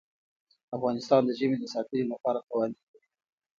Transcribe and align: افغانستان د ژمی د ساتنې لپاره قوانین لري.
افغانستان 0.77 1.21
د 1.25 1.29
ژمی 1.39 1.57
د 1.59 1.65
ساتنې 1.73 2.03
لپاره 2.13 2.45
قوانین 2.49 2.81
لري. 2.91 3.07